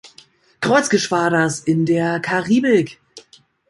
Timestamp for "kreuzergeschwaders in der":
0.61-2.19